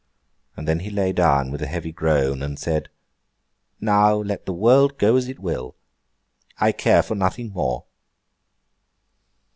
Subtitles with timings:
[0.57, 2.89] And then he lay down with a heavy groan, and said,
[3.79, 5.75] 'Now let the world go as it will.
[6.57, 7.85] I care for nothing more!